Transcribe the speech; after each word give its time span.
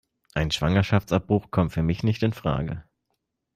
Ein 0.33 0.49
Schwangerschaftsabbruch 0.49 1.51
kommt 1.51 1.73
für 1.73 1.83
mich 1.83 2.01
nicht 2.01 2.23
infrage. 2.23 2.83